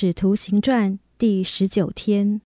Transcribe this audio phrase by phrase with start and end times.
[0.00, 2.40] 使徒行传第十九天，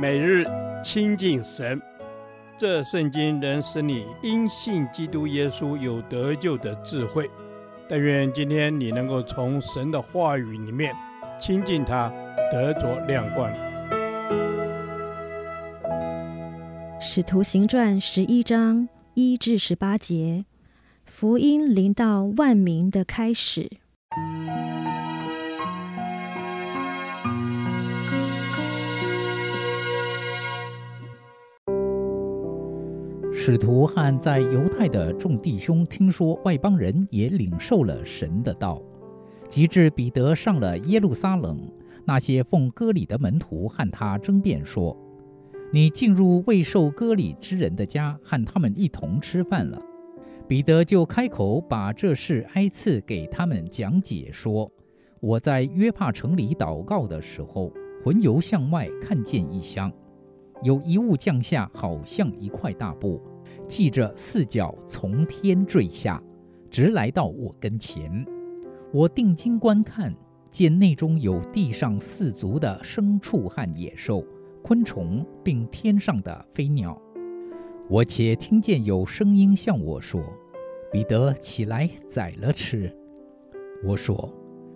[0.00, 0.44] 每日
[0.82, 1.80] 亲近神，
[2.58, 7.30] 这圣经能使你因信基督耶稣有得救的智慧。
[7.88, 10.92] 但愿今天你能够从神的话语里面
[11.40, 12.12] 亲近他，
[12.50, 13.48] 得着亮光。
[17.00, 20.44] 使徒行传十一章一至十八节，
[21.04, 23.70] 福音临到万民的开始。
[33.46, 38.80] 使徒和在犹太的众弟兄听说外邦人也领受了神的道，
[39.50, 41.60] 及至彼得上了耶路撒冷，
[42.06, 44.96] 那些奉割礼的门徒和他争辩说
[45.70, 49.78] ：“你进入未受割礼之人的家，和他们一同吃饭了。”
[50.48, 54.72] 彼得就开口把这事挨次给他们讲解说
[55.20, 57.70] ：“我在约帕城里祷告的时候，
[58.02, 59.92] 魂游向外看见异象，
[60.62, 63.20] 有一物降下，好像一块大布。”
[63.66, 66.22] 系着四角从天坠下，
[66.70, 68.24] 直来到我跟前。
[68.92, 70.14] 我定睛观看，
[70.50, 74.24] 见内中有地上四足的牲畜和野兽、
[74.62, 77.00] 昆虫，并天上的飞鸟。
[77.88, 80.22] 我且听见有声音向我说
[80.92, 82.94] ：“彼得，起来宰了吃。”
[83.82, 84.32] 我说：“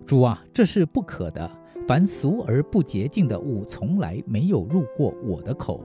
[0.08, 1.48] 主啊，这是不可的。
[1.86, 5.84] 凡俗而不洁净的物，从来没有入过我的口。”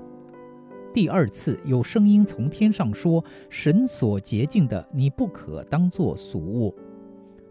[0.96, 3.22] 第二次有声音从天上说
[3.52, 6.74] ：“神所洁净的，你不可当作俗物。”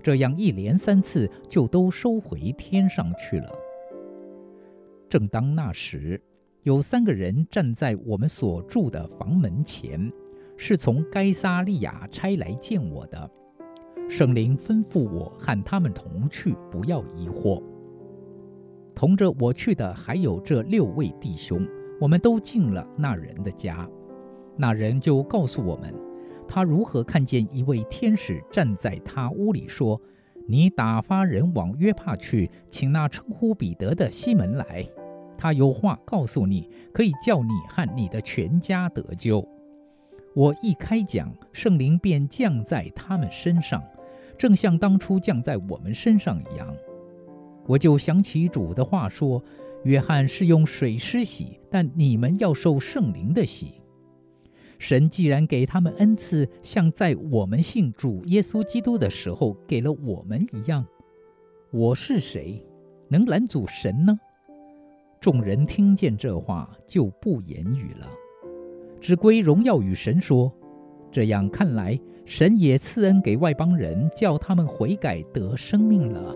[0.02, 3.52] 这样一连三次，就都收回天上去了。
[5.10, 6.18] 正当那时，
[6.62, 10.10] 有三个人站在我们所住的房门前，
[10.56, 13.30] 是从该撒利亚差来见我的。
[14.08, 17.62] 圣灵吩咐我和他们同去，不要疑惑。
[18.94, 21.66] 同着我去的还有这六位弟兄。
[22.00, 23.88] 我们都进了那人的家，
[24.56, 25.94] 那人就告诉我们，
[26.48, 30.00] 他如何看见一位天使站在他屋里说
[30.48, 34.84] ：“你打发人往约帕去，请那称呼彼得的西门来，
[35.38, 39.46] 他有话告诉你，可以叫你和你的全家得救。”
[40.34, 43.82] 我一开讲，圣灵便降在他们身上，
[44.36, 46.74] 正像当初降在我们身上一样。
[47.66, 49.42] 我就想起主的话说。
[49.84, 53.82] 约翰是用水施洗，但你们要受圣灵的洗。
[54.78, 60.86] 神既然给他们恩赐，像在我们信主耶稣基督的时候给了我们一样，
[61.72, 62.64] 我是谁，
[63.08, 64.16] 能拦阻神呢？
[65.20, 68.08] 众人听见这话，就不言语了，
[69.02, 70.50] 只归荣耀与神说。
[71.10, 76.34] 这样看来，神也赐恩给外邦人，叫他们悔改得生命了。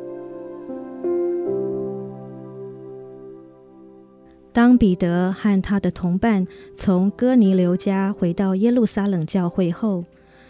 [4.53, 10.05] 当彼得和他的同伴从哥尼流家回到耶路撒冷教会后，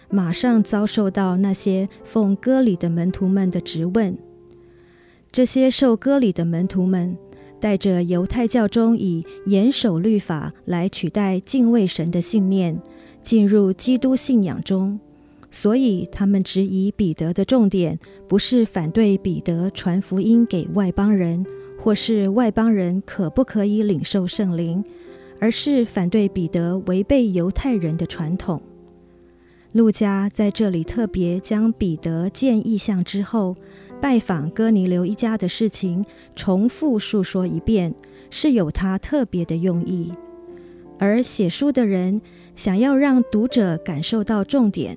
[0.08, 4.16] 马上遭受到那些奉割礼的门徒们的质问。
[5.30, 7.16] 这些受割礼的门徒们
[7.66, 12.80] 带着犹太教中以严守律法来取代敬畏神的信念，
[13.24, 15.00] 进入基督信仰中，
[15.50, 21.44] 所以他们质疑彼得的重点不是反对彼得传福音给外邦人。
[21.76, 24.84] 或是外邦人可不可以领受圣灵，
[25.40, 28.62] 而是反对彼得违背犹太人的传统。
[29.72, 33.56] 路加在这里特别将彼得见异象之后
[34.00, 37.94] 拜访哥尼流一家的事情重复述说一遍，
[38.30, 40.12] 是有他特别的用意。
[40.98, 42.20] 而写书的人
[42.54, 44.96] 想要让读者感受到重点，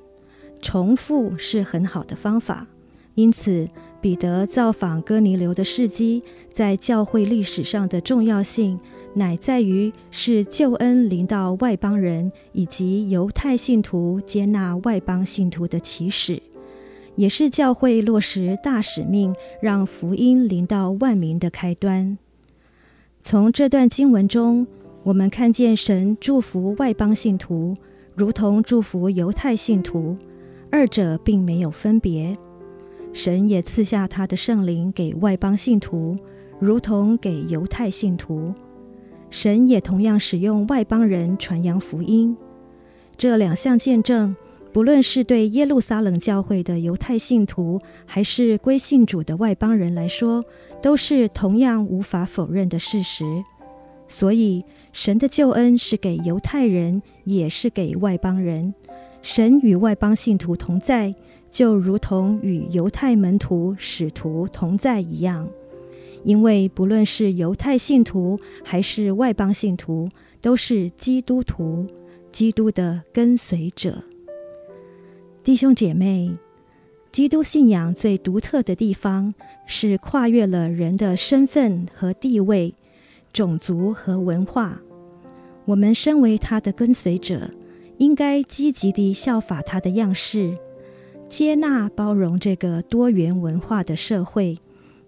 [0.62, 2.68] 重复是很好的方法。
[3.16, 3.66] 因此，
[4.00, 6.22] 彼得造访哥尼流的事迹，
[6.54, 8.80] 在教会历史上的重要性，
[9.14, 16.42] 乃在于是救恩临到外邦人以及犹太信徒接纳外邦信徒的起始，
[17.19, 22.17] 也是教会落实大使命，让福音临到万民的开端。
[23.22, 24.66] 从这段经文中，
[25.03, 27.73] 我们看见神祝福外邦信徒，
[28.16, 30.16] 如同祝福犹太信徒，
[30.72, 32.34] 二者并没有分别。
[33.11, 36.16] 神也赐下他的圣灵给外邦信徒，
[36.58, 38.53] 如同给犹太信徒。
[39.29, 42.38] 神也同样使用外邦人传扬福音。
[43.17, 44.34] 这两项见证，
[44.72, 50.44] 不论是对耶路撒冷教会的犹太信徒，还是归信主的外邦人来说，
[50.82, 53.26] 都是同样无法否认的事实。
[54.08, 54.64] 所以，
[54.94, 58.74] 神的救恩是给犹太人，也是给外邦人。
[59.22, 61.16] 神与外邦信徒同在。
[61.52, 65.50] 就如同与犹太门徒、使徒同在一样，
[66.24, 70.08] 因为不论是犹太信徒还是外邦信徒，
[70.42, 71.88] 都是基督徒，
[72.32, 74.04] 基督的跟随者。
[75.49, 76.31] 弟兄姐妹，
[77.11, 79.34] 基督信仰最独特的地方
[79.66, 82.75] 是跨越了人的身份和地位、
[83.34, 84.79] 种族和文化。
[85.66, 87.49] 我们身为他的跟随者，
[87.97, 90.55] 应该积极地效法他的样式。
[91.28, 94.55] 接纳包容这个多元文化的社会，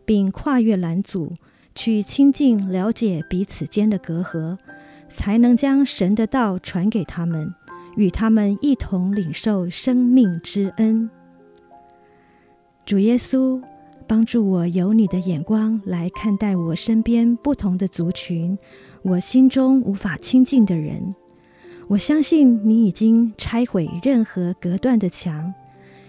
[0.05, 1.35] 并跨越拦阻，
[1.75, 4.57] 去亲近了解彼此间的隔阂，
[5.07, 7.53] 才能将神的道传给他们，
[7.95, 11.09] 与他们一同领受生命之恩。
[12.85, 13.61] 主耶稣，
[14.07, 18.57] 帮助我有你的眼光来看待我身边不同的族群，
[19.03, 21.15] 我心中无法亲近的人。
[21.87, 25.53] 我相信你已经拆毁任何隔断的墙。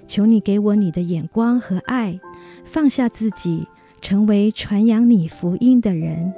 [0.06, 2.18] 求你给我你的眼光和爱，
[2.64, 3.66] 放下自己，
[4.00, 6.34] 成为传扬你福音的人。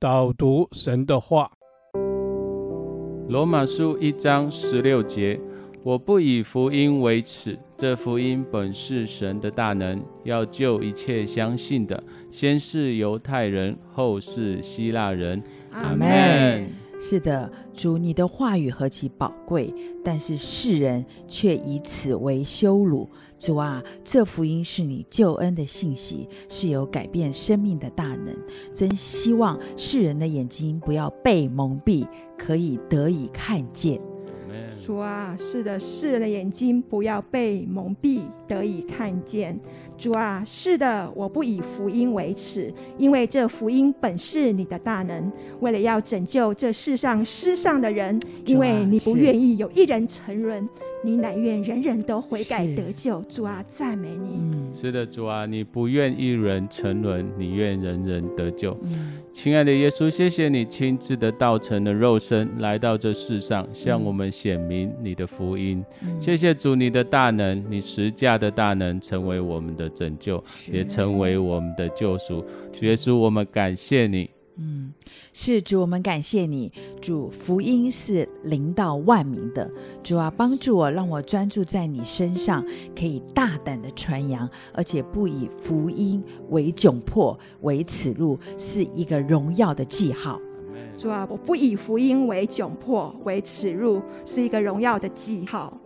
[0.00, 1.52] 导读神的话，
[3.28, 5.38] 罗马书一章十六节。
[5.82, 15.42] 我不以福音为耻，这福音本是神的大能，要救一切相信的，先是犹太人，后是希腊人。
[15.70, 16.66] 阿门。
[17.02, 19.74] 是的，主，你的话语何其宝贵，
[20.04, 23.08] 但是世人却以此为羞辱。
[23.38, 28.36] 主啊，这福音是你救恩的信息，是有改变生命的大能。
[28.74, 32.06] 真希望世人的眼睛不要被蒙蔽，
[32.36, 33.98] 可以得以看见。
[34.80, 39.58] 主啊，是的，世人的眼睛不要被蒙蔽，得以看见。
[39.98, 45.30] 主啊，是的，我不以福音为耻，因为这福音本是你的大能，
[45.60, 50.66] 为了要拯救这世上失丧的人，因为你不愿意有一人沉沦。
[51.02, 54.28] 你乃愿人人都悔改得救，主啊，赞美你。
[54.38, 58.76] 嗯，是的，主啊，你不愿一人沉沦，你愿人人得救。
[58.82, 65.82] 嗯，亲爱的耶稣，谢谢你亲自的道成了肉身，来到这世上，向我们显明你的福音。
[66.02, 72.44] 嗯，谢谢主，你的大能，你十架的大能，成为我们的拯救，也成为我们的救赎。
[72.82, 74.28] 耶稣，我们感谢你。
[74.62, 74.92] 嗯，
[75.32, 76.70] 是主，我们感谢你。
[77.00, 79.70] 主，福音是临到万名的。
[80.02, 82.64] 主啊，帮助我，让我专注在你身上，
[82.98, 90.40] 可以大胆的传扬，而且不以福音为窘迫、为耻辱，是一个荣耀的记号。
[90.96, 95.80] 主啊，我不以福音为窘迫、为耻辱，是一个荣耀的记号。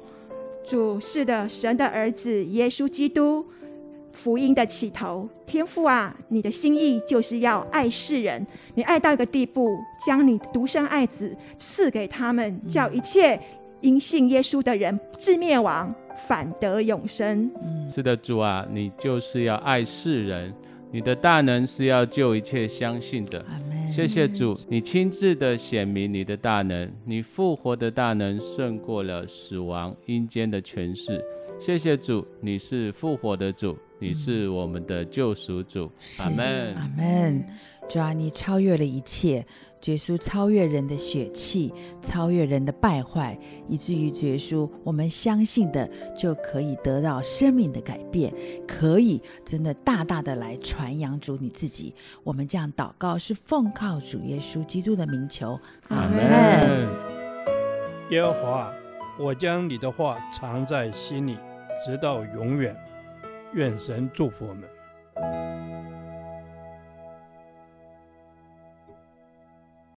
[0.67, 3.45] 主，是的，神的儿子耶稣基督。
[4.15, 9.77] 福音的起头，天父啊，你的心意就是要爱世人，你爱到一个地步，
[10.07, 13.39] 将你独生爱子赐给他们，叫一切
[13.81, 15.93] 因信耶稣的人不至灭亡，
[16.29, 17.51] 反得永生。
[17.63, 20.55] 嗯，是的，主啊，你就是要爱世人，
[20.93, 23.45] 你的大能是要救一切相信的。
[23.93, 31.23] 谢谢主，你亲自的显明你的大能，你复活的大能胜过了死亡阴间的权势。
[31.61, 33.77] 谢谢主，你是复活的主。
[34.05, 37.47] 你是我们的救赎主，阿门，阿门。
[37.89, 39.47] 主啊，你超越了一切，
[39.85, 48.31] 耶稣超越人的血气，超越人的败坏，以至于耶稣，我们相信的就可以得到生命的改变，
[48.69, 51.95] 可以真的大大的来传扬主你自己。
[52.23, 56.89] 我们这样祷告，是奉靠主耶稣基督的名求，阿门。
[58.11, 58.71] 耶和华，
[59.19, 61.39] 我将你的话藏在心里，
[61.87, 62.77] 直到永远。
[63.55, 65.44] 愿神祝福我们。